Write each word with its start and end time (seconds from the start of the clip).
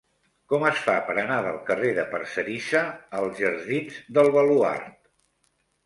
Com 0.53 0.63
es 0.69 0.79
fa 0.85 0.95
per 1.09 1.15
anar 1.23 1.37
del 1.49 1.59
carrer 1.67 1.91
de 1.99 2.07
Parcerisa 2.15 2.83
als 3.21 3.45
jardins 3.45 4.05
del 4.19 4.35
Baluard? 4.41 4.95